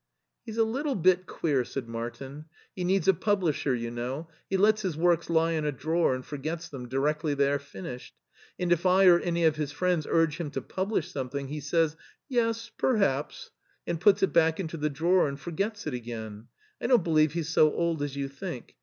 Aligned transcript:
"He's 0.47 0.57
a 0.57 0.63
little 0.63 0.95
bit 0.95 1.27
queer," 1.27 1.63
said 1.63 1.87
Martin." 1.87 2.45
He 2.75 2.83
needs 2.83 3.07
a 3.07 3.13
publisher, 3.13 3.75
you 3.75 3.91
know; 3.91 4.29
he 4.49 4.57
lets 4.57 4.81
his 4.81 4.97
works 4.97 5.29
lie 5.29 5.51
in 5.51 5.63
a 5.63 5.71
drawer 5.71 6.15
and 6.15 6.25
forgets 6.25 6.69
them 6.69 6.87
directly 6.89 7.35
they 7.35 7.51
are 7.51 7.59
finished, 7.59 8.15
and 8.57 8.71
if 8.71 8.83
I 8.83 9.05
or 9.05 9.19
any 9.19 9.43
of 9.45 9.57
his 9.57 9.71
friends 9.71 10.07
urge 10.09 10.37
him 10.37 10.49
to 10.49 10.61
publish 10.63 11.11
something, 11.11 11.49
he 11.49 11.59
says, 11.59 11.95
'Yes, 12.27 12.71
perhaps,* 12.79 13.51
and 13.85 14.01
puts 14.01 14.23
it 14.23 14.33
back 14.33 14.59
into 14.59 14.75
the 14.75 14.89
drawer 14.89 15.27
and 15.27 15.39
forgets 15.39 15.85
it 15.85 15.93
again. 15.93 16.47
I 16.81 16.87
don't 16.87 17.03
believe 17.03 17.33
he's 17.33 17.49
so 17.49 17.71
old 17.71 18.01
as 18.01 18.15
you 18.15 18.27
think. 18.27 18.75